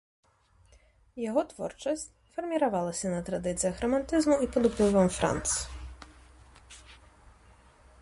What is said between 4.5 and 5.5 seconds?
пад уплывам франц.